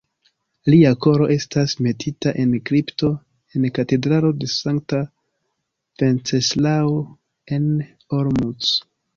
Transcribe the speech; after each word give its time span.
Lia 0.73 0.91
koro 1.05 1.25
estas 1.35 1.75
metita 1.87 2.31
en 2.43 2.55
kripto 2.69 3.11
en 3.59 3.67
Katedralo 3.79 4.31
de 4.39 4.49
sankta 4.55 5.03
Venceslao 6.03 6.99
en 7.59 7.69
Olomouc. 8.21 8.75